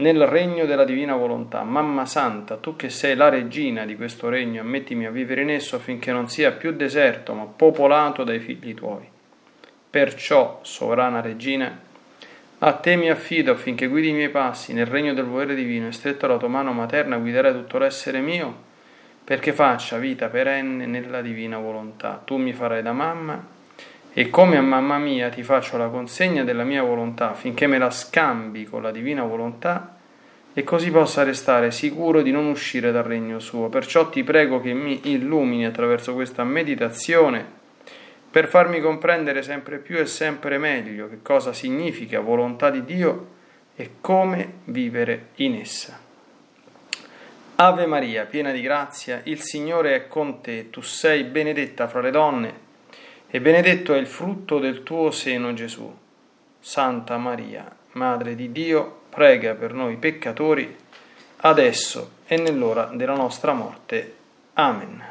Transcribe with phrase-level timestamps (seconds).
[0.00, 1.62] nel regno della divina volontà.
[1.62, 5.76] Mamma Santa, tu che sei la regina di questo regno, ammettimi a vivere in esso
[5.76, 9.06] affinché non sia più deserto, ma popolato dai figli tuoi.
[9.90, 11.78] Perciò, sovrana regina,
[12.58, 15.92] a te mi affido affinché guidi i miei passi nel regno del volere divino e
[15.92, 18.68] stretto alla tua mano materna guiderai tutto l'essere mio,
[19.22, 22.20] perché faccia vita perenne nella divina volontà.
[22.24, 23.58] Tu mi farai da mamma
[24.12, 27.90] e come a mamma mia ti faccio la consegna della mia volontà affinché me la
[27.90, 29.96] scambi con la divina volontà
[30.52, 33.68] e così possa restare sicuro di non uscire dal regno suo.
[33.68, 37.58] Perciò ti prego che mi illumini attraverso questa meditazione
[38.30, 43.26] per farmi comprendere sempre più e sempre meglio che cosa significa volontà di Dio
[43.76, 45.98] e come vivere in essa.
[47.56, 52.10] Ave Maria, piena di grazia, il Signore è con te, tu sei benedetta fra le
[52.10, 52.68] donne
[53.30, 55.96] e benedetto è il frutto del tuo seno Gesù.
[56.58, 60.76] Santa Maria, Madre di Dio, prega per noi peccatori,
[61.38, 64.14] adesso e nell'ora della nostra morte.
[64.54, 65.09] Amen.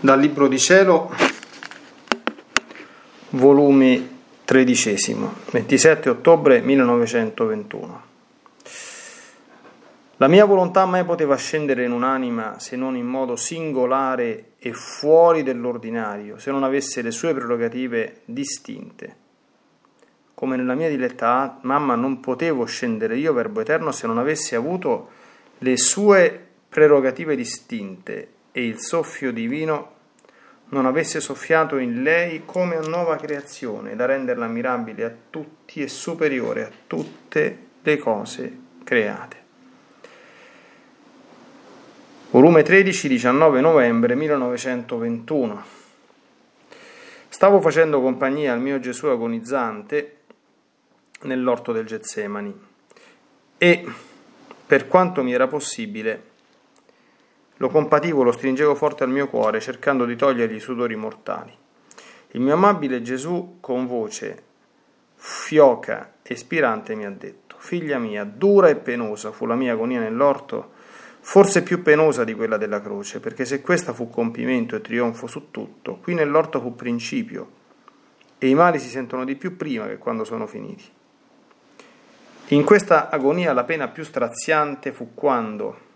[0.00, 1.12] Dal Libro di Cielo,
[3.30, 8.06] volume tredicesimo, 27 ottobre 1921.
[10.18, 15.42] La mia volontà mai poteva scendere in un'anima se non in modo singolare e fuori
[15.42, 19.16] dell'ordinario, se non avesse le sue prerogative distinte.
[20.32, 25.10] Come nella mia diletta mamma non potevo scendere io, Verbo Eterno, se non avessi avuto
[25.58, 29.94] le sue prerogative distinte e il soffio divino
[30.70, 35.86] non avesse soffiato in lei come a nuova creazione da renderla mirabile a tutti e
[35.86, 39.36] superiore a tutte le cose create.
[42.30, 45.64] Volume 13, 19 novembre 1921.
[47.28, 50.16] Stavo facendo compagnia al mio Gesù agonizzante
[51.22, 52.60] nell'orto del Getsemani
[53.56, 53.86] e,
[54.66, 56.27] per quanto mi era possibile,
[57.58, 61.52] lo compativo, lo stringevo forte al mio cuore, cercando di togliergli i sudori mortali.
[62.32, 64.42] Il mio amabile Gesù, con voce
[65.14, 70.00] fioca e spirante, mi ha detto: Figlia mia, dura e penosa fu la mia agonia
[70.00, 70.76] nell'orto
[71.28, 75.50] forse più penosa di quella della croce, perché se questa fu compimento e trionfo su
[75.50, 77.50] tutto, qui nell'orto fu principio,
[78.38, 80.84] e i mali si sentono di più prima che quando sono finiti.
[82.48, 85.86] In questa agonia la pena più straziante fu quando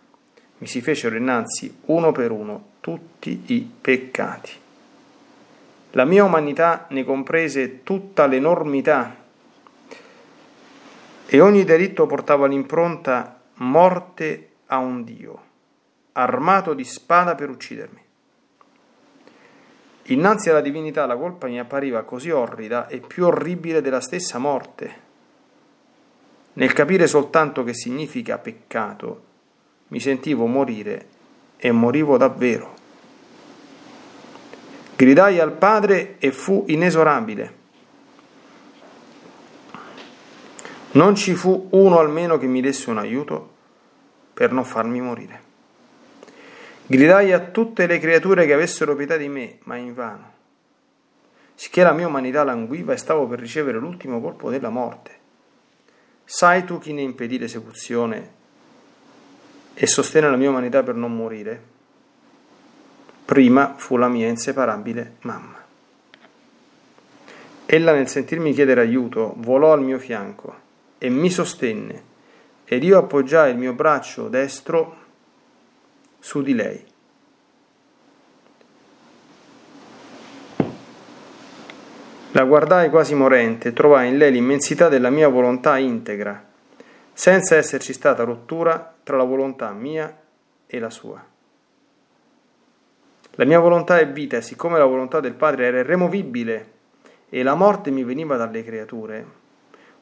[0.62, 4.52] mi si fecero innanzi uno per uno tutti i peccati.
[5.90, 9.16] La mia umanità ne comprese tutta l'enormità
[11.26, 15.42] e ogni delitto portava l'impronta morte a un Dio,
[16.12, 18.00] armato di spada per uccidermi.
[20.06, 25.00] Innanzi alla divinità la colpa mi appariva così orrida e più orribile della stessa morte.
[26.52, 29.30] Nel capire soltanto che significa peccato,
[29.92, 31.06] mi sentivo morire
[31.58, 32.74] e morivo davvero.
[34.96, 37.60] Gridai al Padre e fu inesorabile.
[40.92, 43.50] Non ci fu uno almeno che mi desse un aiuto
[44.32, 45.50] per non farmi morire.
[46.86, 50.32] Gridai a tutte le creature che avessero pietà di me, ma invano,
[51.54, 55.18] sicché la mia umanità languiva e stavo per ricevere l'ultimo colpo della morte.
[56.24, 58.40] Sai tu chi ne impedì l'esecuzione
[59.74, 61.70] e sostenne la mia umanità per non morire?
[63.24, 65.60] Prima fu la mia inseparabile mamma.
[67.66, 70.54] Ella nel sentirmi chiedere aiuto volò al mio fianco
[70.98, 72.10] e mi sostenne
[72.64, 74.96] ed io appoggiai il mio braccio destro
[76.18, 76.84] su di lei.
[82.32, 86.42] La guardai quasi morente e trovai in lei l'immensità della mia volontà integra,
[87.12, 90.20] senza esserci stata rottura tra la volontà mia
[90.66, 91.24] e la sua.
[93.36, 96.70] La mia volontà è vita e siccome la volontà del Padre era irremovibile
[97.28, 99.40] e la morte mi veniva dalle creature,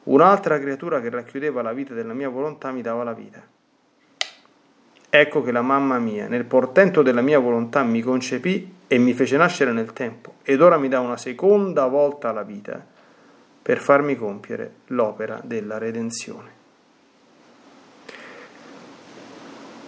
[0.03, 3.39] Un'altra creatura che racchiudeva la vita della mia volontà mi dava la vita.
[5.07, 9.37] Ecco che la mamma mia, nel portento della mia volontà, mi concepì e mi fece
[9.37, 12.83] nascere nel tempo, ed ora mi dà una seconda volta la vita
[13.61, 16.60] per farmi compiere l'opera della redenzione.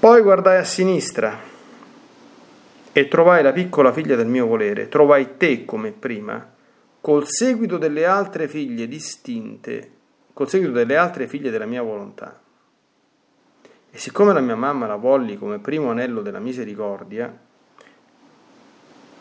[0.04, 1.40] Poi guardai a sinistra
[2.92, 6.46] e trovai la piccola figlia del mio volere, trovai te come prima,
[7.00, 9.92] col seguito delle altre figlie distinte
[10.34, 12.38] col seguito delle altre figlie della mia volontà.
[13.92, 17.34] E siccome la mia mamma la volli come primo anello della misericordia,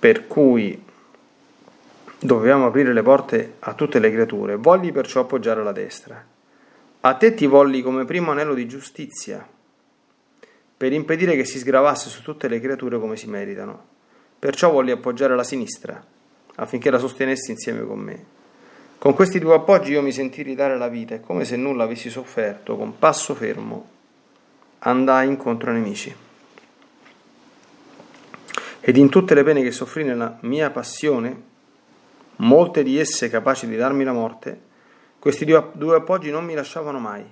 [0.01, 0.85] per cui
[2.19, 6.27] dovevamo aprire le porte a tutte le creature, volli perciò appoggiare la destra.
[7.03, 9.52] A te ti volli come primo anello di giustizia,
[10.83, 13.85] per impedire che si sgravasse su tutte le creature come si meritano.
[14.37, 16.05] Perciò volli appoggiare la sinistra,
[16.57, 18.25] affinché la sostenessi insieme con me.
[18.99, 22.11] Con questi due appoggi io mi sentii ridare la vita e come se nulla avessi
[22.11, 23.89] sofferto, con passo fermo,
[24.81, 26.13] andai incontro ai nemici.
[28.81, 31.43] Ed in tutte le pene che soffrì nella mia passione,
[32.39, 34.61] molte di esse capaci di darmi la morte,
[35.21, 37.25] questi due appoggi non mi lasciavano mai.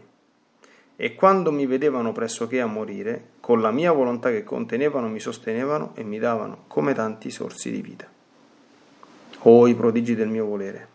[1.02, 5.92] E quando mi vedevano pressoché a morire, con la mia volontà che contenevano mi sostenevano
[5.94, 8.06] e mi davano come tanti sorsi di vita.
[9.44, 10.88] Oh, i prodigi del mio volere!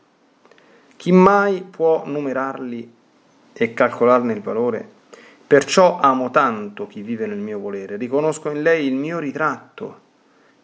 [0.95, 2.93] Chi mai può numerarli
[3.51, 4.87] e calcolarne il valore?
[5.47, 10.01] Perciò amo tanto chi vive nel mio volere, riconosco in lei il mio ritratto,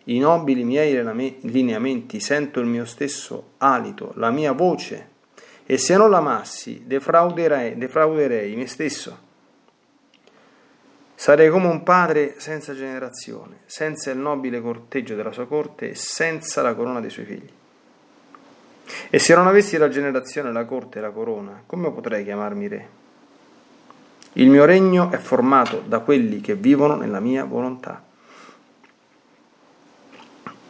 [0.03, 0.93] i nobili miei
[1.41, 5.09] lineamenti, sento il mio stesso alito, la mia voce,
[5.65, 9.29] e se non l'amassi defrauderei, defrauderei me stesso.
[11.21, 16.63] Sarei come un padre senza generazione, senza il nobile corteggio della sua corte e senza
[16.63, 17.49] la corona dei suoi figli.
[19.07, 22.89] E se non avessi la generazione, la corte e la corona, come potrei chiamarmi re?
[24.33, 28.03] Il mio regno è formato da quelli che vivono nella mia volontà.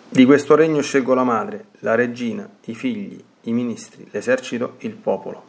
[0.09, 5.43] Di questo regno scelgo la madre, la regina, i figli, i ministri, l'esercito, il popolo.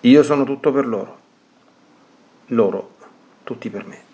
[0.00, 1.18] Io sono tutto per loro,
[2.46, 2.94] loro
[3.44, 4.10] tutti per me.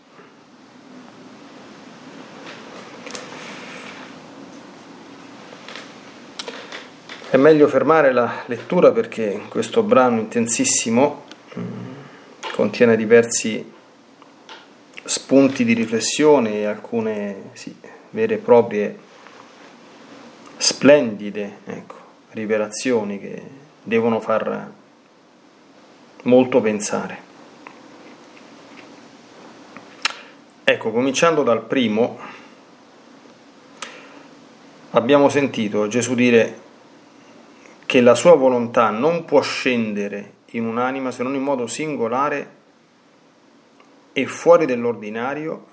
[7.30, 11.26] È meglio fermare la lettura perché questo brano intensissimo
[11.58, 11.92] mm,
[12.54, 13.70] contiene diversi
[15.04, 17.76] spunti di riflessione e alcune sì,
[18.10, 18.98] vere e proprie
[20.56, 21.96] splendide ecco,
[22.30, 23.42] rivelazioni che
[23.82, 24.72] devono far
[26.22, 27.18] molto pensare.
[30.64, 32.18] Ecco, cominciando dal primo,
[34.92, 36.66] abbiamo sentito Gesù dire
[37.88, 42.56] che la sua volontà non può scendere in un'anima se non in modo singolare
[44.12, 45.66] e fuori dell'ordinario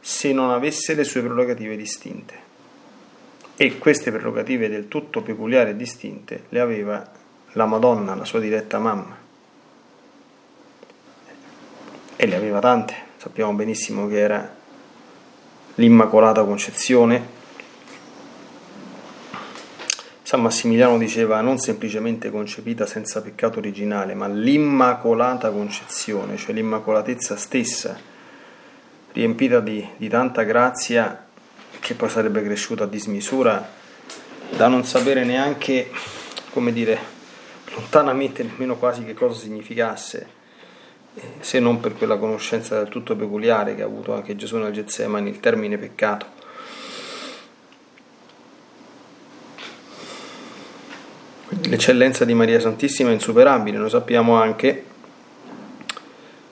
[0.00, 2.34] se non avesse le sue prerogative distinte.
[3.54, 7.08] E queste prerogative del tutto peculiari e distinte le aveva
[7.52, 9.16] la Madonna, la sua diretta mamma.
[12.16, 14.52] E le aveva tante sappiamo benissimo che era
[15.76, 17.31] l'Immacolata Concezione.
[20.32, 28.00] San Massimiliano diceva non semplicemente concepita senza peccato originale, ma l'Immacolata Concezione, cioè l'Immacolatezza stessa,
[29.12, 31.26] riempita di, di tanta grazia
[31.78, 33.62] che poi sarebbe cresciuta a dismisura
[34.56, 35.90] da non sapere neanche,
[36.48, 36.98] come dire,
[37.74, 40.26] lontanamente nemmeno quasi che cosa significasse
[41.40, 45.28] se non per quella conoscenza del tutto peculiare che ha avuto anche Gesù nel Getsemani,
[45.28, 46.40] il termine peccato.
[51.64, 54.84] L'eccellenza di Maria Santissima è insuperabile, noi sappiamo anche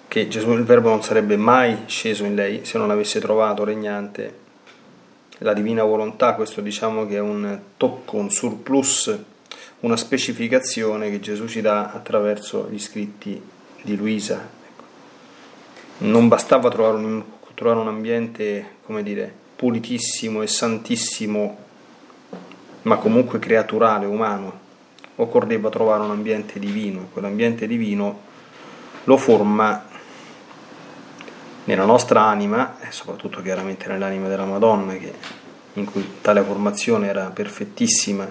[0.06, 4.38] che Gesù il Verbo non sarebbe mai sceso in lei se non avesse trovato regnante
[5.38, 9.18] la divina volontà, questo diciamo che è un tocco, un surplus,
[9.80, 13.40] una specificazione che Gesù ci dà attraverso gli scritti
[13.82, 14.48] di Luisa.
[15.98, 17.22] Non bastava trovare un,
[17.54, 21.58] trovare un ambiente, come dire, pulitissimo e santissimo,
[22.82, 24.68] ma comunque creaturale, umano.
[25.20, 28.20] Occorreva trovare un ambiente divino, quell'ambiente divino
[29.04, 29.84] lo forma
[31.64, 35.12] nella nostra anima, e soprattutto chiaramente nell'anima della Madonna, che,
[35.74, 38.26] in cui tale formazione era perfettissima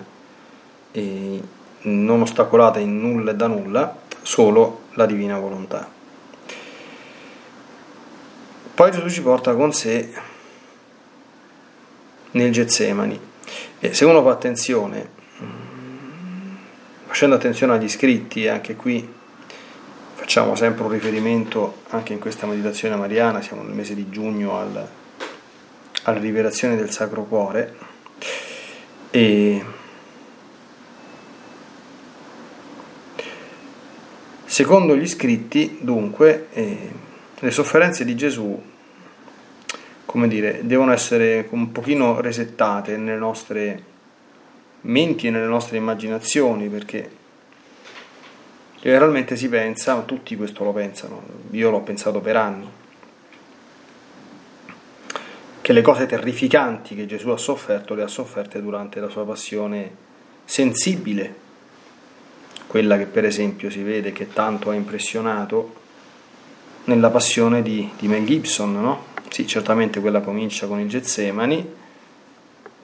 [0.91, 1.41] e
[1.81, 5.87] non ostacolata in nulla e da nulla, solo la divina volontà.
[8.73, 10.11] Poi Gesù ci porta con sé
[12.31, 13.19] nel Getsemani
[13.79, 15.17] e se uno fa attenzione,
[17.19, 19.05] facendo attenzione agli scritti, anche qui
[20.15, 24.87] facciamo sempre un riferimento anche in questa meditazione mariana, siamo nel mese di giugno al,
[26.03, 27.75] alla rivelazione del Sacro Cuore
[29.11, 29.63] e
[34.45, 36.89] Secondo gli scritti, dunque, eh,
[37.37, 38.61] le sofferenze di Gesù,
[40.05, 43.83] come dire, devono essere un pochino resettate nelle nostre
[44.81, 47.09] menti e nelle nostre immaginazioni, perché
[48.81, 51.21] generalmente si pensa, tutti questo lo pensano,
[51.51, 52.69] io l'ho pensato per anni,
[55.61, 60.07] che le cose terrificanti che Gesù ha sofferto le ha sofferte durante la sua passione
[60.45, 61.47] sensibile
[62.69, 65.73] quella che per esempio si vede che tanto ha impressionato
[66.83, 69.05] nella passione di, di Mel Gibson, no?
[69.29, 71.67] Sì, certamente quella comincia con il Getsemani,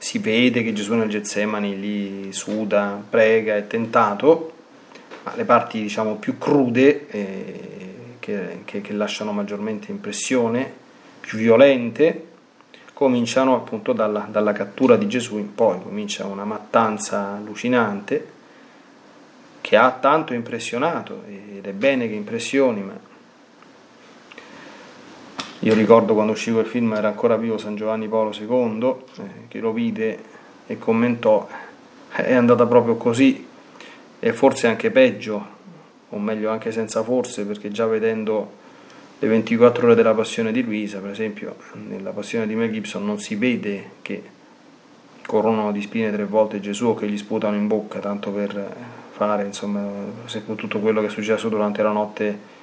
[0.05, 4.53] si vede che Gesù nel Getsemani lì suda, prega, è tentato,
[5.23, 10.71] ma le parti diciamo più crude, eh, che, che, che lasciano maggiormente impressione,
[11.19, 12.27] più violente,
[12.93, 18.33] cominciano appunto dalla, dalla cattura di Gesù in poi, comincia una mattanza allucinante
[19.59, 22.93] che ha tanto impressionato ed è bene che impressioni, ma
[25.65, 29.59] io ricordo quando uscì quel film era ancora vivo San Giovanni Paolo II, eh, che
[29.59, 30.19] lo vide
[30.67, 31.47] e commentò,
[32.11, 33.47] è andata proprio così
[34.19, 35.53] e forse anche peggio,
[36.07, 38.63] o meglio anche senza forse, perché già vedendo
[39.17, 41.55] le 24 ore della passione di Luisa, per esempio,
[41.87, 44.21] nella passione di Mel Gibson non si vede che
[45.25, 48.75] coronano di spine tre volte Gesù o che gli sputano in bocca, tanto per
[49.13, 49.83] fare, insomma,
[50.55, 52.53] tutto quello che è successo durante la notte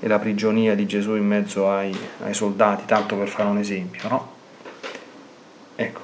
[0.00, 4.08] e la prigionia di Gesù in mezzo ai, ai soldati, tanto per fare un esempio,
[4.08, 4.32] no?
[5.76, 6.00] Ecco,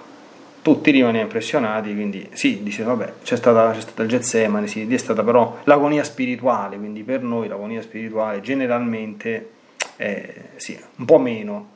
[0.62, 4.96] tutti rimanevano impressionati, quindi sì, dice, vabbè, c'è stata, c'è stata il Getsemane, sì, è
[4.98, 9.50] stata però l'agonia spirituale, quindi per noi l'agonia spirituale generalmente
[9.96, 11.74] è sì, un po' meno,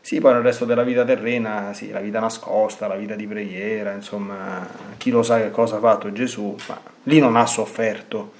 [0.00, 3.92] sì, poi nel resto della vita terrena, sì, la vita nascosta, la vita di preghiera,
[3.92, 8.32] insomma, chi lo sa che cosa ha fatto Gesù, ma lì non ha sofferto.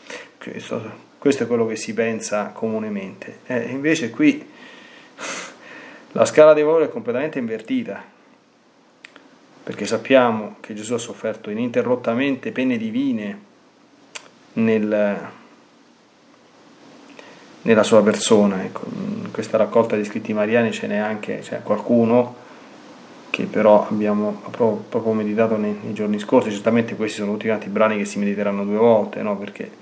[1.21, 3.41] Questo, è quello che si pensa comunemente.
[3.45, 4.43] Eh, invece qui
[6.13, 8.03] la scala dei valori è completamente invertita,
[9.63, 13.39] perché sappiamo che Gesù ha sofferto ininterrottamente pene divine
[14.55, 15.19] nel,
[17.61, 18.65] nella sua persona.
[18.65, 22.35] Ecco, in questa raccolta di scritti mariani ce n'è anche c'è qualcuno
[23.29, 26.51] che però abbiamo proprio, proprio meditato nei, nei, giorni scorsi.
[26.51, 29.37] Certamente questi sono tutti quanti brani che si mediteranno due volte, no?
[29.37, 29.80] perché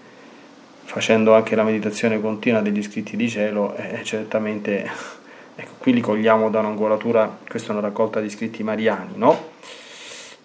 [0.89, 4.89] facendo anche la meditazione continua degli scritti di cielo, eh, certamente
[5.55, 9.51] ecco, qui li cogliamo da un'angolatura, questa è una raccolta di scritti mariani, no?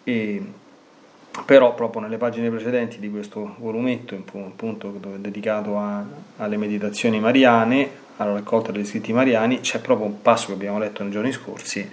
[0.04, 0.42] E,
[1.46, 6.04] però proprio nelle pagine precedenti di questo volumetto, appunto dedicato a,
[6.38, 11.04] alle meditazioni mariane, alla raccolta degli scritti mariani, c'è proprio un passo che abbiamo letto
[11.04, 11.90] nei giorni scorsi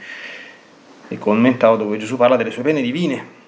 [1.07, 3.39] e commentato dove Gesù parla delle sue pene divine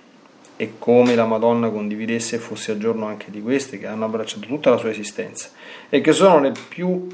[0.57, 4.47] e come la Madonna condividesse e fosse a giorno anche di queste che hanno abbracciato
[4.47, 5.51] tutta la sua esistenza
[5.89, 7.09] e che sono le più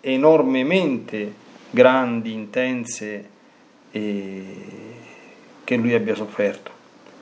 [0.00, 1.32] enormemente
[1.70, 3.28] grandi, intense
[3.92, 4.44] e
[5.64, 6.78] che lui abbia sofferto.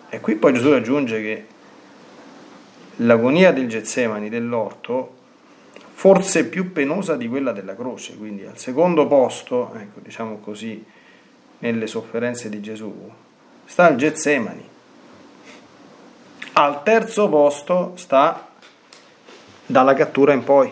[0.09, 1.47] E qui poi Gesù aggiunge che
[2.97, 5.17] l'agonia del Getsemani, dell'orto,
[5.93, 10.83] forse più penosa di quella della croce, quindi al secondo posto, ecco, diciamo così,
[11.59, 13.11] nelle sofferenze di Gesù,
[13.65, 14.77] sta il Getsemani.
[16.59, 18.49] Al terzo posto sta
[19.65, 20.69] dalla cattura in poi.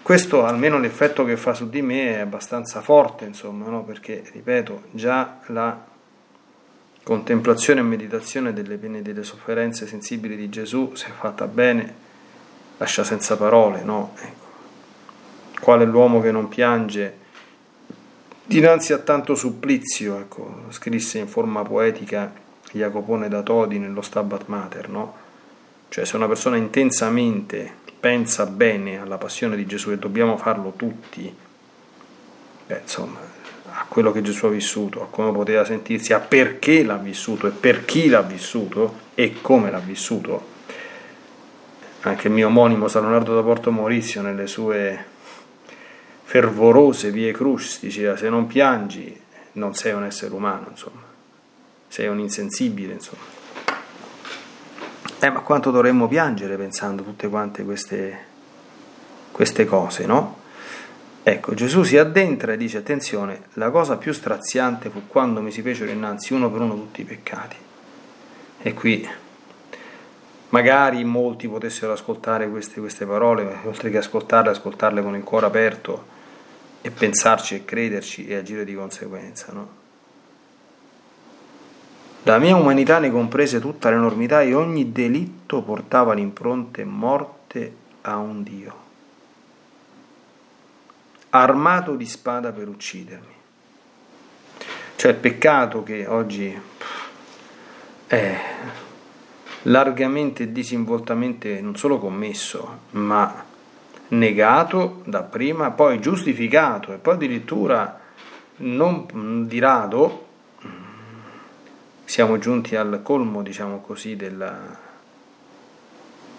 [0.00, 3.84] Questo, almeno l'effetto che fa su di me, è abbastanza forte, insomma, no?
[3.84, 5.78] perché, ripeto, già la
[7.02, 11.94] contemplazione e meditazione delle pene e delle sofferenze sensibili di Gesù, se fatta bene,
[12.78, 14.14] lascia senza parole, no?
[14.16, 14.46] Ecco.
[15.60, 17.18] Qual è l'uomo che non piange
[18.46, 24.88] dinanzi a tanto supplizio, ecco, scrisse in forma poetica Jacopone da Todi nello Stabat Mater,
[24.88, 25.26] no?
[25.88, 31.34] Cioè se una persona intensamente pensa bene alla passione di Gesù e dobbiamo farlo tutti,
[32.66, 33.18] beh, insomma,
[33.70, 37.50] a quello che Gesù ha vissuto, a come poteva sentirsi, a perché l'ha vissuto e
[37.50, 40.56] per chi l'ha vissuto e come l'ha vissuto.
[42.02, 45.16] Anche il mio omonimo San Leonardo da Porto Maurizio nelle sue
[46.22, 49.18] fervorose vie crucis diceva se non piangi
[49.52, 51.07] non sei un essere umano, insomma,
[51.88, 53.22] sei un insensibile, insomma.
[55.20, 58.18] Eh, ma quanto dovremmo piangere pensando tutte quante queste,
[59.32, 60.36] queste cose, no?
[61.24, 65.60] Ecco, Gesù si addentra e dice, attenzione, la cosa più straziante fu quando mi si
[65.60, 67.56] fecero innanzi uno per uno tutti i peccati.
[68.62, 69.08] E qui
[70.50, 76.06] magari molti potessero ascoltare queste, queste parole, oltre che ascoltarle, ascoltarle con il cuore aperto
[76.80, 79.52] e pensarci e crederci e agire di conseguenza.
[79.52, 79.77] No?
[82.28, 88.42] La mia umanità ne comprese tutta l'enormità e ogni delitto portava l'impronte morte a un
[88.42, 88.86] Dio
[91.30, 93.32] armato di spada per uccidermi.
[94.96, 96.54] Cioè il peccato che oggi
[98.06, 98.40] è
[99.62, 103.42] largamente e disinvoltamente non solo commesso, ma
[104.08, 108.00] negato da prima, poi giustificato e poi addirittura
[108.56, 110.26] non di rado
[112.08, 114.56] siamo giunti al colmo, diciamo così, della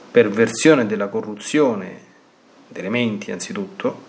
[0.09, 2.07] perversione della corruzione
[2.67, 4.03] delle menti anzitutto,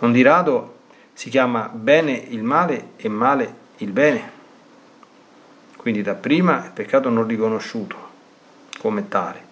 [0.00, 0.80] non di rado
[1.14, 4.30] si chiama bene il male e male il bene.
[5.78, 7.96] Quindi dapprima il peccato non riconosciuto
[8.78, 9.42] come tale,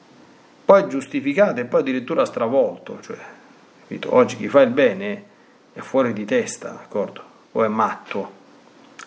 [0.62, 3.00] poi giustificato e poi addirittura stravolto.
[3.00, 3.16] Cioè?
[4.08, 5.24] Oggi chi fa il bene
[5.72, 7.22] è fuori di testa, d'accordo?
[7.52, 8.35] O è matto.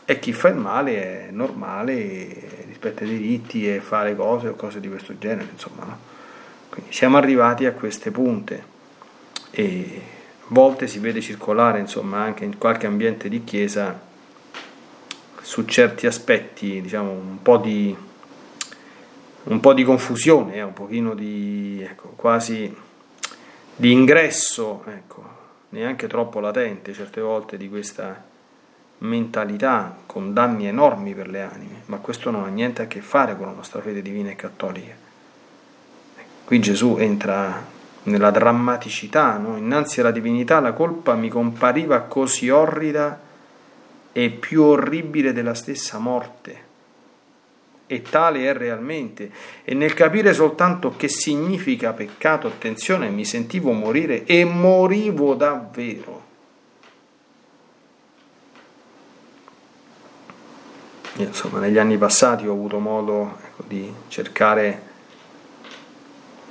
[0.09, 4.55] E chi fa il male è normale, rispetta i diritti e fa le cose o
[4.55, 5.85] cose di questo genere, insomma.
[5.85, 5.97] No?
[6.67, 8.63] Quindi siamo arrivati a queste punte.
[9.51, 10.01] E
[10.47, 14.01] volte si vede circolare, insomma, anche in qualche ambiente di chiesa
[15.43, 17.95] su certi aspetti, diciamo, un po' di,
[19.43, 22.75] un po di confusione, eh, un pochino di, ecco, quasi
[23.75, 25.23] di ingresso, ecco,
[25.69, 28.28] neanche troppo latente certe volte di questa
[28.99, 33.37] mentalità con danni enormi per le anime, ma questo non ha niente a che fare
[33.37, 34.93] con la nostra fede divina e cattolica.
[36.45, 37.63] Qui Gesù entra
[38.03, 39.55] nella drammaticità, no?
[39.57, 43.19] innanzi alla divinità la colpa mi compariva così orrida
[44.11, 46.67] e più orribile della stessa morte.
[47.85, 49.31] E tale è realmente.
[49.63, 56.28] E nel capire soltanto che significa peccato, attenzione, mi sentivo morire e morivo davvero.
[61.23, 64.87] Insomma, negli anni passati ho avuto modo ecco, di cercare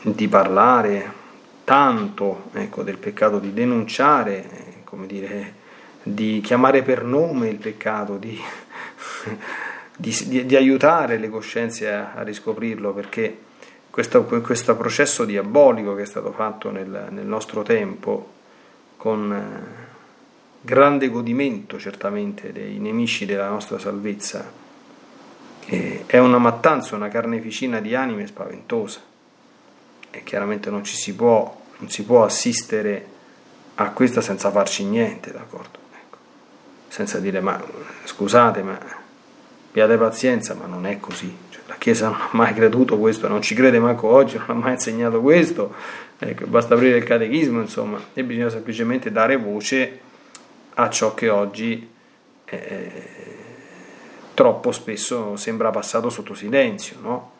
[0.00, 1.12] di parlare
[1.64, 5.54] tanto ecco, del peccato di denunciare, eh, come dire,
[6.02, 8.40] di chiamare per nome il peccato, di
[9.98, 13.36] di, di, di, aiutare le coscienze a, a riscoprirlo, perché
[13.90, 18.34] questo, questo, processo diabolico che è stato fatto nel, nel nostro tempo,
[18.96, 19.87] con eh,
[20.60, 24.50] grande godimento certamente dei nemici della nostra salvezza,
[25.66, 29.00] eh, è una mattanza, una carneficina di anime spaventosa
[30.10, 33.16] e chiaramente non ci si può, non si può assistere
[33.76, 35.78] a questa senza farci niente, d'accordo?
[35.92, 36.16] Ecco.
[36.88, 37.62] Senza dire ma
[38.04, 38.78] scusate, ma
[39.68, 41.36] abbiate pazienza, ma non è così.
[41.50, 44.54] Cioè, la Chiesa non ha mai creduto questo, non ci crede manco oggi, non ha
[44.54, 45.74] mai insegnato questo.
[46.18, 50.00] Ecco, basta aprire il catechismo, insomma, e bisogna semplicemente dare voce
[50.80, 51.90] a ciò che oggi
[52.44, 53.36] eh,
[54.34, 57.30] troppo spesso sembra passato sotto silenzio, no?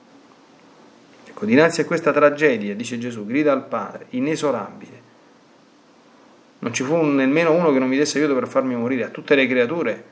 [1.25, 5.07] Ecco, dinanzi a questa tragedia, dice Gesù, grida al Padre, inesorabile.
[6.59, 9.37] Non ci fu nemmeno uno che non mi desse aiuto per farmi morire, a tutte
[9.37, 10.05] le creature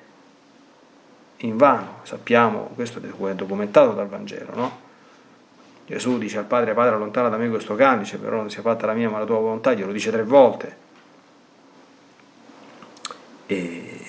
[1.39, 4.85] in vano, sappiamo, questo è documentato dal Vangelo, no?
[5.87, 8.95] Gesù dice al Padre, Padre allontana da me questo calice, però non sia fatta la
[8.95, 10.85] mia ma la tua volontà, glielo dice tre volte.
[13.47, 14.01] E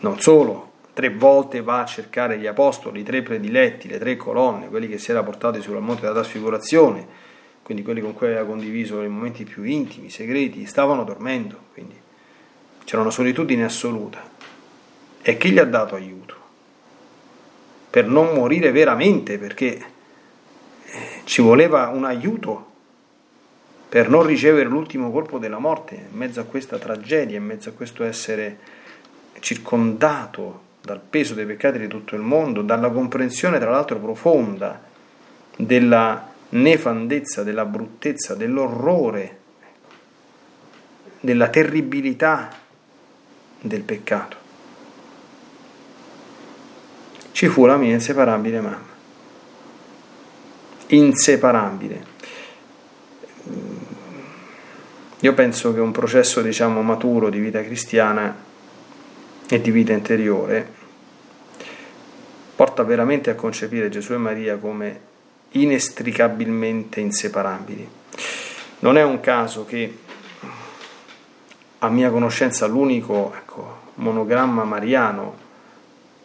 [0.00, 4.68] non solo, tre volte va a cercare gli apostoli, i tre prediletti, le tre colonne,
[4.68, 7.06] quelli che si era portati sul monte della trasfigurazione,
[7.62, 11.94] quindi quelli con cui aveva condiviso i momenti più intimi, segreti, stavano dormendo, quindi
[12.84, 14.30] c'era una solitudine assoluta.
[15.22, 16.36] E chi gli ha dato aiuto?
[17.88, 19.84] Per non morire veramente, perché
[20.84, 22.70] eh, ci voleva un aiuto
[23.88, 27.72] per non ricevere l'ultimo colpo della morte in mezzo a questa tragedia, in mezzo a
[27.72, 28.58] questo essere
[29.42, 34.80] circondato dal peso dei peccati di tutto il mondo, dalla comprensione tra l'altro profonda
[35.56, 39.38] della nefandezza, della bruttezza, dell'orrore,
[41.20, 42.50] della terribilità
[43.60, 44.36] del peccato.
[47.32, 48.90] Ci fu la mia inseparabile mamma.
[50.88, 52.04] Inseparabile.
[55.20, 58.50] Io penso che un processo, diciamo, maturo di vita cristiana
[59.52, 60.66] e di vita interiore,
[62.56, 65.00] porta veramente a concepire Gesù e Maria come
[65.50, 67.86] inestricabilmente inseparabili.
[68.78, 69.98] Non è un caso che
[71.80, 75.36] a mia conoscenza l'unico ecco, monogramma mariano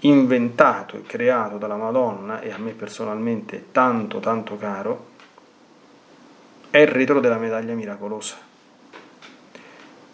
[0.01, 5.05] inventato e creato dalla Madonna e a me personalmente tanto tanto caro
[6.69, 8.37] è il retro della medaglia miracolosa.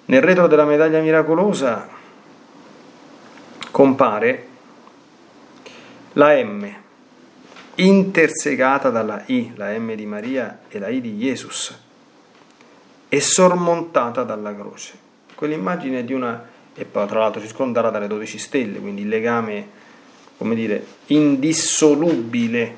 [0.06, 2.02] Nel retro della medaglia miracolosa
[3.74, 4.48] compare
[6.14, 6.72] la M
[7.74, 11.76] intersegata dalla I, la M di Maria e la I di Jesus,
[13.10, 14.94] e sormontata dalla croce.
[15.34, 19.68] Quell'immagine di una, e poi tra l'altro circondata dalle dodici stelle, quindi il legame,
[20.38, 22.78] come dire, indissolubile,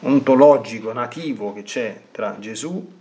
[0.00, 2.92] ontologico, nativo che c'è tra Gesù,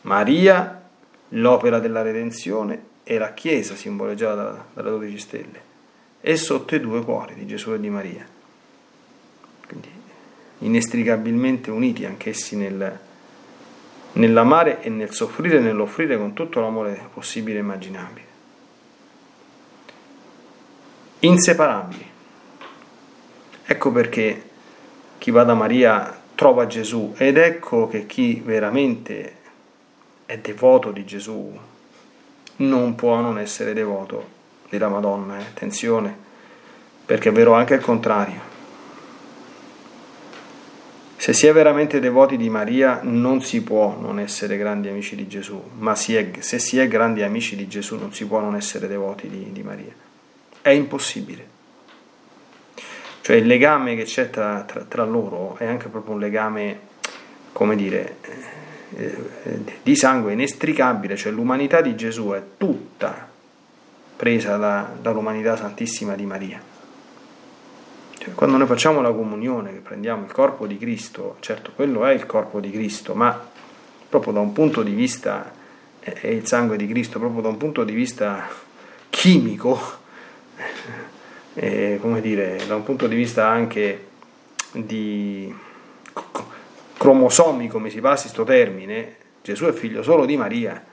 [0.00, 0.82] Maria,
[1.28, 5.62] l'opera della redenzione e la Chiesa simboleggiata dalle dodici stelle
[6.20, 8.28] e sotto i due cuori di Gesù e di Maria.
[9.66, 9.88] Quindi
[10.58, 12.98] inestricabilmente uniti anch'essi nel,
[14.12, 18.26] nell'amare e nel soffrire e nell'offrire con tutto l'amore possibile e immaginabile.
[21.20, 22.10] Inseparabili.
[23.64, 24.42] Ecco perché
[25.16, 29.36] chi va da Maria trova Gesù ed ecco che chi veramente
[30.26, 31.58] è devoto di Gesù
[32.58, 34.36] non può non essere devoto
[34.68, 35.42] della Madonna, eh?
[35.42, 36.16] attenzione,
[37.04, 38.56] perché è vero anche il contrario.
[41.16, 45.26] Se si è veramente devoti di Maria non si può non essere grandi amici di
[45.26, 48.54] Gesù, ma si è, se si è grandi amici di Gesù non si può non
[48.54, 49.92] essere devoti di, di Maria.
[50.62, 51.56] È impossibile.
[53.20, 56.80] Cioè il legame che c'è tra, tra, tra loro è anche proprio un legame,
[57.52, 58.16] come dire,
[59.82, 63.28] di sangue inestricabile, cioè l'umanità di Gesù è tutta
[64.16, 66.60] presa da, dall'umanità santissima di Maria.
[68.18, 72.12] Cioè, quando noi facciamo la comunione, che prendiamo il corpo di Cristo, certo quello è
[72.12, 73.48] il corpo di Cristo, ma
[74.08, 75.52] proprio da un punto di vista,
[76.00, 78.48] è il sangue di Cristo, proprio da un punto di vista
[79.10, 79.78] chimico,
[81.54, 84.06] eh, come dire, da un punto di vista anche
[84.72, 85.54] di
[86.98, 90.84] cromosomi, come si passi questo termine, Gesù è figlio solo di Maria.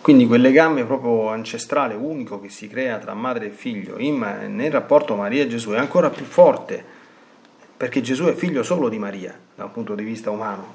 [0.00, 4.18] Quindi quel legame proprio ancestrale, unico che si crea tra madre e figlio in,
[4.50, 6.84] nel rapporto Maria e Gesù è ancora più forte,
[7.76, 10.74] perché Gesù è figlio solo di Maria, da un punto di vista umano.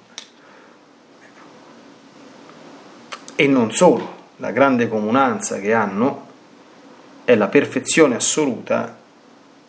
[3.36, 6.28] E non solo, la grande comunanza che hanno
[7.24, 8.98] è la perfezione assoluta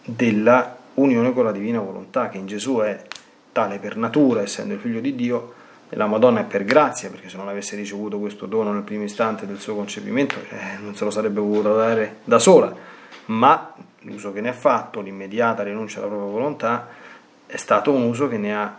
[0.04, 3.02] della unione con la divina volontà, che in Gesù è
[3.52, 5.54] tale per natura, essendo il figlio di Dio,
[5.88, 9.02] e la Madonna è per grazia, perché se non avesse ricevuto questo dono nel primo
[9.02, 12.74] istante del suo concepimento, cioè, non se lo sarebbe potuto dare da sola,
[13.26, 16.88] ma l'uso che ne ha fatto, l'immediata rinuncia alla propria volontà,
[17.46, 18.78] è stato un uso che ne ha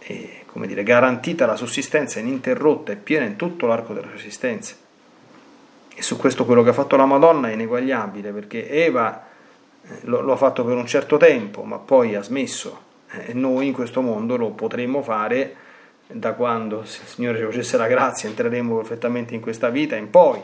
[0.00, 4.74] eh, come dire, garantita la sussistenza ininterrotta e piena in tutto l'arco della sua esistenza.
[5.94, 9.31] E su questo quello che ha fatto la Madonna è ineguagliabile, perché Eva eh,
[10.02, 12.90] lo, lo ha fatto per un certo tempo, ma poi ha smesso.
[13.10, 15.56] Eh, e noi in questo mondo lo potremmo fare
[16.06, 20.10] da quando, se il Signore ci facesse la grazia, entreremo perfettamente in questa vita in
[20.10, 20.40] poi,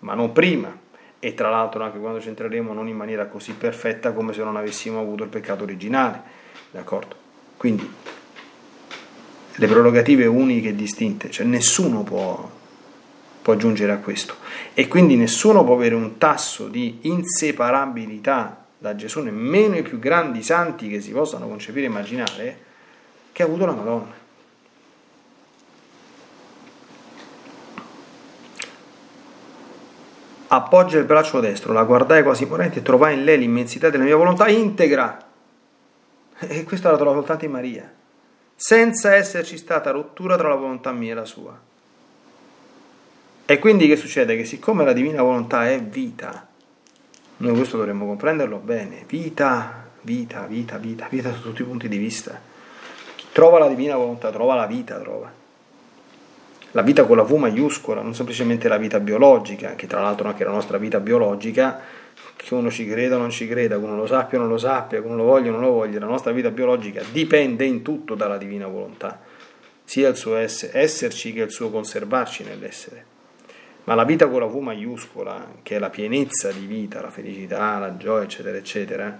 [0.00, 0.82] ma non prima.
[1.18, 4.56] E tra l'altro anche quando ci entreremo non in maniera così perfetta come se non
[4.56, 6.22] avessimo avuto il peccato originale.
[6.70, 7.16] D'accordo?
[7.56, 7.90] Quindi
[9.56, 12.50] le prerogative uniche e distinte, cioè nessuno può,
[13.44, 14.36] può giungere a questo.
[14.72, 20.42] E quindi nessuno può avere un tasso di inseparabilità da Gesù, nemmeno i più grandi
[20.42, 22.58] santi che si possano concepire e immaginare,
[23.32, 24.22] che ha avuto la Madonna.
[30.46, 34.14] appoggia il braccio destro, la guardai quasi morente e trovai in lei l'immensità della mia
[34.14, 35.18] volontà integra.
[36.38, 37.92] E questo l'ha trovato soltanto in Maria,
[38.54, 41.72] senza esserci stata rottura tra la volontà mia e la sua.
[43.46, 44.36] E quindi che succede?
[44.36, 46.48] Che siccome la divina volontà è vita,
[47.36, 51.98] noi questo dovremmo comprenderlo bene, vita, vita, vita, vita, vita da tutti i punti di
[51.98, 52.40] vista.
[53.16, 55.30] Chi trova la divina volontà trova la vita, trova
[56.70, 60.42] la vita con la V maiuscola, non semplicemente la vita biologica, che tra l'altro anche
[60.42, 61.80] la nostra vita biologica,
[62.34, 64.58] che uno ci creda o non ci creda, che uno lo sappia o non lo
[64.58, 67.82] sappia, che uno lo voglia o non lo voglia, la nostra vita biologica dipende in
[67.82, 69.20] tutto dalla divina volontà,
[69.84, 73.12] sia il suo esserci che il suo conservarci nell'essere.
[73.84, 77.78] Ma la vita con la V maiuscola, che è la pienezza di vita, la felicità,
[77.78, 79.18] la gioia, eccetera, eccetera,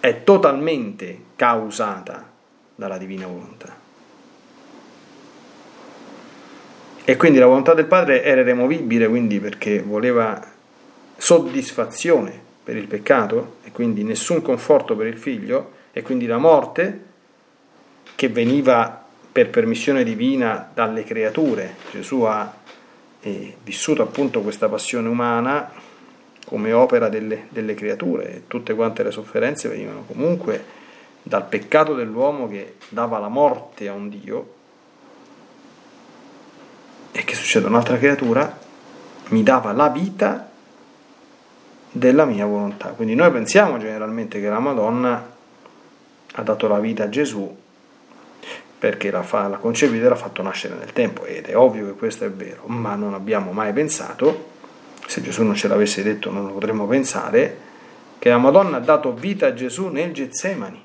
[0.00, 2.30] è totalmente causata
[2.74, 3.80] dalla divina volontà.
[7.04, 10.40] E quindi la volontà del padre era removibile, quindi perché voleva
[11.16, 17.04] soddisfazione per il peccato e quindi nessun conforto per il figlio e quindi la morte
[18.14, 19.01] che veniva
[19.32, 21.76] per permissione divina dalle creature.
[21.90, 22.54] Gesù ha
[23.20, 25.72] eh, vissuto appunto questa passione umana
[26.44, 30.80] come opera delle, delle creature e tutte quante le sofferenze venivano comunque
[31.22, 34.54] dal peccato dell'uomo che dava la morte a un Dio
[37.12, 38.58] e che succede un'altra creatura,
[39.28, 40.50] mi dava la vita
[41.90, 42.88] della mia volontà.
[42.88, 45.30] Quindi noi pensiamo generalmente che la Madonna
[46.34, 47.60] ha dato la vita a Gesù
[48.82, 51.92] perché l'ha, fa, l'ha concepito e l'ha fatto nascere nel tempo ed è ovvio che
[51.92, 54.46] questo è vero, ma non abbiamo mai pensato,
[55.06, 57.56] se Gesù non ce l'avesse detto non lo potremmo pensare,
[58.18, 60.82] che la Madonna ha dato vita a Gesù nel Getsemani,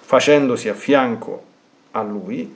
[0.00, 1.44] facendosi a fianco
[1.92, 2.52] a lui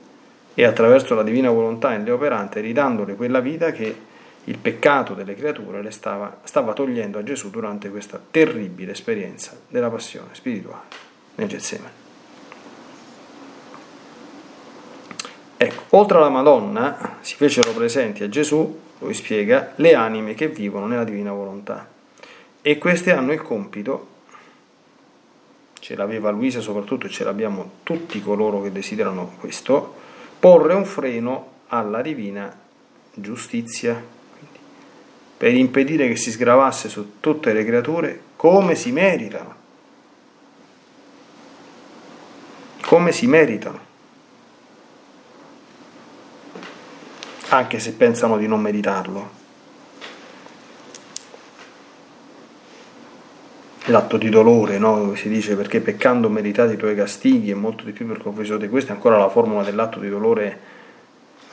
[0.53, 3.95] e attraverso la divina volontà in lei operante ridandole quella vita che
[4.43, 9.89] il peccato delle creature le stava, stava togliendo a Gesù durante questa terribile esperienza della
[9.89, 10.87] passione spirituale
[11.35, 12.08] nel Getsemane.
[15.61, 20.87] Ecco, oltre alla Madonna si fecero presenti a Gesù, lui spiega, le anime che vivono
[20.87, 21.85] nella divina volontà.
[22.61, 24.07] E queste hanno il compito,
[25.81, 29.95] ce l'aveva Luisa soprattutto e ce l'abbiamo tutti coloro che desiderano questo,
[30.39, 32.57] porre un freno alla divina
[33.13, 34.01] giustizia,
[35.35, 39.55] per impedire che si sgravasse su tutte le creature come si meritano,
[42.79, 43.87] come si meritano,
[47.49, 49.37] anche se pensano di non meritarlo.
[53.89, 55.15] l'atto di dolore, no?
[55.15, 58.69] si dice perché peccando meritate i tuoi castighi e molto di più per confessione di
[58.69, 60.59] questo, è ancora la formula dell'atto di dolore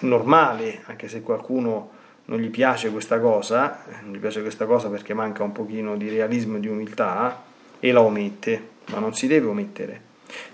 [0.01, 1.91] normale, anche se qualcuno
[2.27, 6.09] non gli piace questa cosa, non gli piace questa cosa perché manca un pochino di
[6.09, 7.43] realismo e di umiltà
[7.79, 10.01] e la omette, ma non si deve omettere,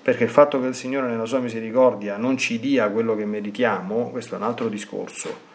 [0.02, 4.10] perché il fatto che il Signore nella sua misericordia non ci dia quello che meritiamo,
[4.10, 5.50] questo è un altro discorso,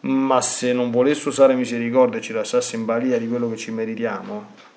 [0.00, 3.70] ma se non volesse usare misericordia e ci lasciasse in balia di quello che ci
[3.70, 4.74] meritiamo,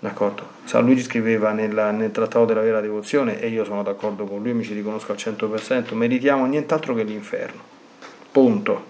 [0.00, 0.46] D'accordo?
[0.62, 4.52] San Luigi scriveva nella, nel trattato della vera devozione, e io sono d'accordo con lui,
[4.52, 7.60] mi ci riconosco al 100%, meritiamo nient'altro che l'inferno.
[8.30, 8.84] Punto.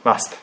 [0.00, 0.36] Basta.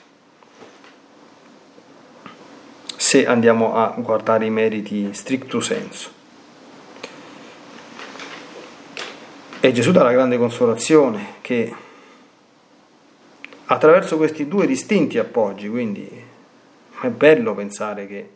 [2.96, 6.15] Se andiamo a guardare i meriti stricto senso.
[9.66, 11.74] E Gesù dà la grande consolazione che
[13.66, 16.08] attraverso questi due distinti appoggi, quindi
[17.02, 18.30] è bello pensare che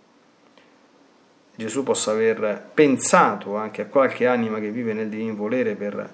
[1.54, 6.12] Gesù possa aver pensato anche a qualche anima che vive nel divino volere per,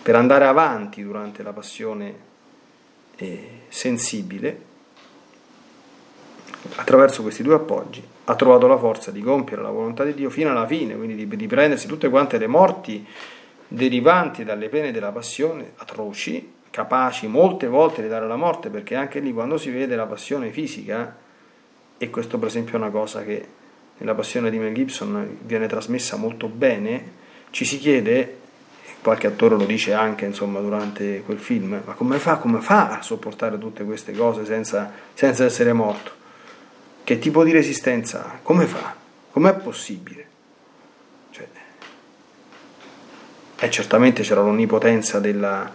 [0.00, 2.14] per andare avanti durante la passione
[3.16, 4.62] eh, sensibile,
[6.76, 10.50] attraverso questi due appoggi ha trovato la forza di compiere la volontà di Dio fino
[10.50, 13.06] alla fine, quindi di, di prendersi tutte quante le morti
[13.68, 19.20] derivanti dalle pene della passione atroci, capaci molte volte di dare la morte, perché anche
[19.20, 21.16] lì quando si vede la passione fisica,
[21.98, 23.46] e questo per esempio è una cosa che
[23.98, 27.16] nella passione di Mel Gibson viene trasmessa molto bene,
[27.50, 28.36] ci si chiede,
[29.02, 33.02] qualche attore lo dice anche insomma, durante quel film, ma come fa, come fa a
[33.02, 36.12] sopportare tutte queste cose senza, senza essere morto?
[37.04, 38.38] Che tipo di resistenza ha?
[38.42, 38.94] Come fa?
[39.30, 40.26] Com'è possibile?
[41.30, 41.48] Cioè,
[43.60, 45.68] e certamente c'era l'onnipotenza della,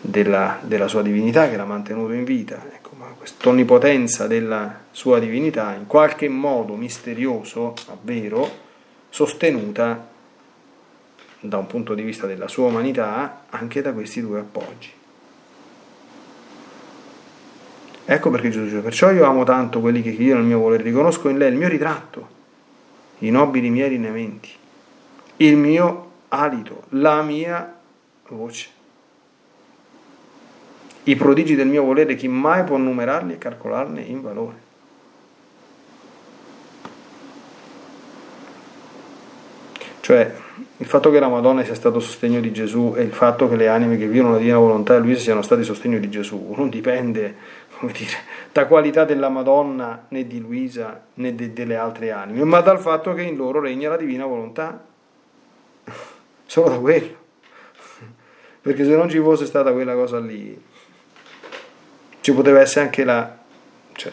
[0.00, 2.62] della, della, sua divinità che l'ha mantenuto in vita.
[2.72, 8.64] Ecco, ma questa onnipotenza della sua divinità, in qualche modo misterioso, ma vero,
[9.08, 10.08] sostenuta
[11.40, 14.92] da un punto di vista della sua umanità anche da questi due appoggi.
[18.08, 21.28] Ecco perché Gesù dice, perciò io amo tanto quelli che vivono il mio volere, riconosco
[21.28, 22.28] in lei il mio ritratto,
[23.20, 24.50] i nobili miei lineamenti,
[25.38, 26.05] il mio
[26.38, 27.74] alito, la mia
[28.28, 28.68] voce.
[31.04, 34.64] I prodigi del mio volere, chi mai può numerarli e calcolarne in valore?
[40.00, 40.34] Cioè,
[40.76, 43.66] il fatto che la Madonna sia stato sostegno di Gesù e il fatto che le
[43.66, 47.34] anime che vivono la divina volontà e Luisa siano stati sostegno di Gesù non dipende,
[47.76, 48.12] come dire,
[48.52, 53.14] da qualità della Madonna né di Luisa né de, delle altre anime, ma dal fatto
[53.14, 54.80] che in loro regna la divina volontà
[56.46, 57.24] solo da quello.
[58.62, 60.60] Perché se non ci fosse stata quella cosa lì,
[62.20, 63.38] ci poteva essere anche la...
[63.92, 64.12] Cioè,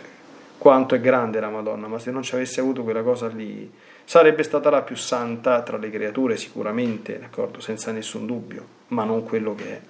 [0.57, 3.71] quanto è grande la Madonna, ma se non ci avesse avuto quella cosa lì,
[4.05, 9.23] sarebbe stata la più santa tra le creature sicuramente, d'accordo, senza nessun dubbio, ma non
[9.23, 9.81] quello che è.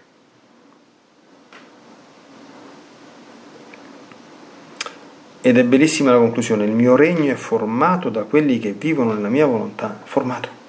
[5.41, 9.27] Ed è bellissima la conclusione, il mio regno è formato da quelli che vivono nella
[9.27, 10.62] mia volontà, formato.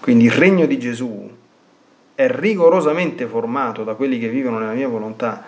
[0.00, 1.30] Quindi il regno di Gesù
[2.14, 5.44] è rigorosamente formato da quelli che vivono nella mia volontà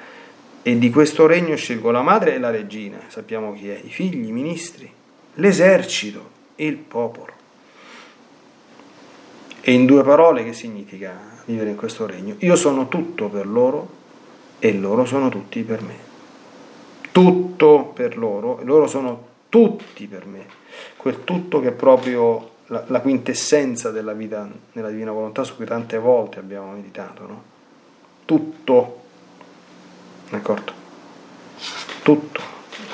[0.62, 4.29] e di questo regno scelgo la madre e la regina, sappiamo chi è, i figli,
[4.29, 4.91] i ministri,
[5.35, 7.33] l'esercito, il popolo.
[9.61, 11.15] E in due parole che significa
[11.47, 12.37] vivere in questo regno?
[12.38, 14.01] Io sono tutto per loro
[14.59, 16.11] e loro sono tutti per me.
[17.11, 20.47] Tutto per loro e loro sono tutti per me.
[20.97, 25.67] Quel tutto che è proprio la, la, quintessenza della vita nella divina volontà su cui
[25.67, 27.43] tante volte abbiamo meditato, no?
[28.25, 29.01] Tutto,
[30.31, 30.73] d'accordo?
[32.03, 32.41] Tutto,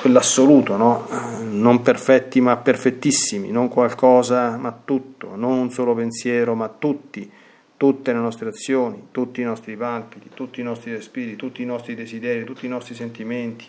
[0.01, 1.07] quell'assoluto, no?
[1.49, 7.31] Non perfetti ma perfettissimi, non qualcosa ma tutto, non un solo pensiero ma tutti,
[7.77, 11.95] tutte le nostre azioni, tutti i nostri palpiti, tutti i nostri respiri, tutti i nostri
[11.95, 13.65] desideri, tutti i nostri sentimenti,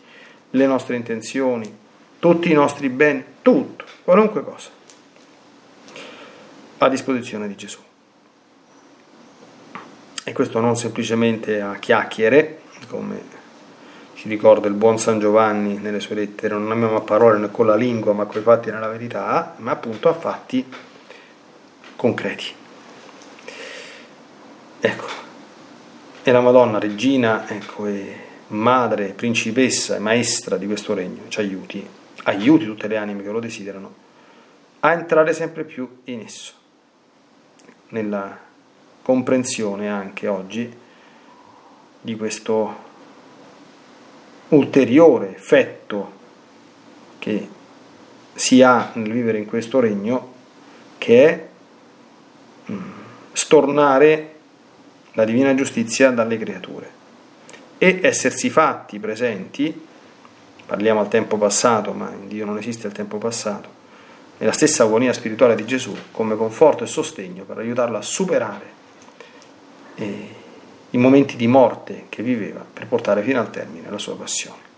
[0.51, 1.73] le nostre intenzioni,
[2.19, 4.79] tutti i nostri beni, tutto, qualunque cosa
[6.83, 7.79] a disposizione di Gesù.
[10.25, 13.39] E questo non semplicemente a chiacchiere, come
[14.15, 17.67] ci ricorda il buon San Giovanni nelle sue lettere, non amiamo a parole né con
[17.67, 20.67] la lingua, ma con i fatti nella verità, ma appunto a fatti
[21.97, 22.55] concreti.
[24.81, 25.07] Ecco,
[26.23, 27.89] e la Madonna, regina, ecco,
[28.49, 31.87] madre, principessa e maestra di questo regno, ci aiuti,
[32.25, 33.95] aiuti tutte le anime che lo desiderano
[34.81, 36.60] a entrare sempre più in esso
[37.91, 38.37] nella
[39.03, 40.79] comprensione anche oggi
[42.01, 42.89] di questo
[44.49, 46.19] ulteriore effetto
[47.19, 47.49] che
[48.35, 50.33] si ha nel vivere in questo regno,
[50.99, 51.49] che è
[52.71, 52.91] mm,
[53.33, 54.35] stornare
[55.13, 56.99] la divina giustizia dalle creature.
[57.77, 59.87] E essersi fatti presenti,
[60.67, 63.69] parliamo al tempo passato, ma in Dio non esiste il tempo passato,
[64.41, 68.79] nella stessa agonia spirituale di Gesù come conforto e sostegno per aiutarla a superare
[69.97, 70.29] eh,
[70.91, 74.70] i momenti di morte che viveva per portare fino al termine la sua passione.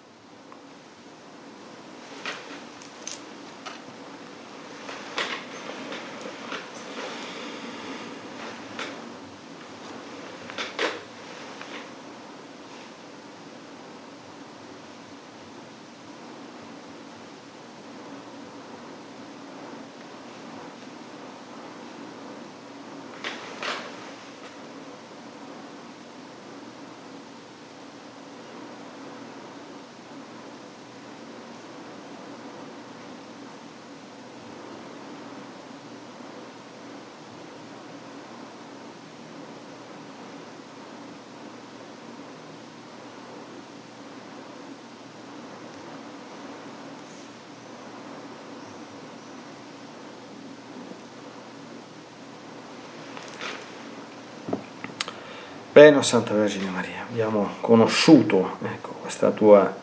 [55.73, 59.75] Bene, Santa Vergine Maria, abbiamo conosciuto ecco, questa tua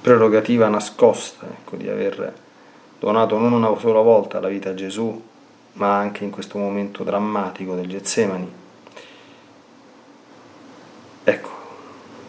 [0.00, 2.32] prerogativa nascosta ecco, di aver
[2.98, 5.22] donato non una sola volta la vita a Gesù,
[5.74, 8.50] ma anche in questo momento drammatico del Getsemani.
[11.24, 11.50] Ecco,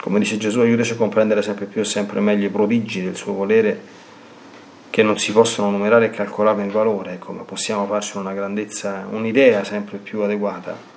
[0.02, 3.32] come dice Gesù, aiutaci a comprendere sempre più e sempre meglio i prodigi del suo
[3.32, 3.82] volere
[4.90, 9.08] che non si possono numerare e calcolarne il valore, ecco, ma possiamo farci una grandezza,
[9.10, 10.95] un'idea sempre più adeguata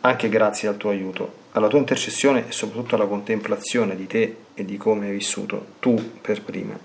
[0.00, 4.64] anche grazie al tuo aiuto, alla tua intercessione e soprattutto alla contemplazione di te e
[4.64, 6.78] di come hai vissuto tu per prima,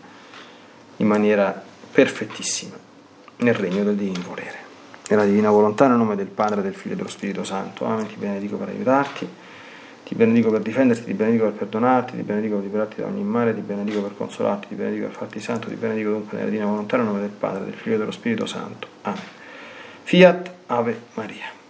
[0.97, 1.61] in maniera
[1.91, 2.75] perfettissima,
[3.37, 4.61] nel regno del divino volere.
[5.09, 7.85] Nella divina volontà, nel nome del Padre, del Figlio e dello Spirito Santo.
[7.85, 8.07] Amen.
[8.07, 9.27] Ti benedico per aiutarti,
[10.03, 13.53] ti benedico per difenderti, ti benedico per perdonarti, ti benedico per liberarti da ogni male,
[13.53, 16.97] ti benedico per consolarti, ti benedico per farti santo, ti benedico dunque nella divina volontà,
[16.97, 18.87] nel nome del Padre, del Figlio e dello Spirito Santo.
[19.01, 19.21] Amen.
[20.03, 21.62] Fiat Ave Maria.